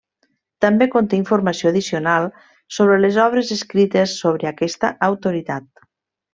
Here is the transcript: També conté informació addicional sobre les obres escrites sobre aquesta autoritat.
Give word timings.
També 0.63 0.87
conté 0.95 1.17
informació 1.19 1.73
addicional 1.73 2.25
sobre 2.79 2.97
les 3.05 3.21
obres 3.27 3.53
escrites 3.59 4.17
sobre 4.25 4.51
aquesta 4.55 4.95
autoritat. 5.13 5.73